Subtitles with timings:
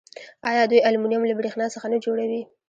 [0.49, 2.41] آیا دوی المونیم له بریښنا څخه نه جوړوي؟